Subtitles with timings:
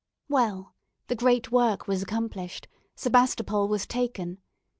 [0.27, 0.73] Well,
[1.09, 4.39] the great work was accomplished Sebastopol was taken.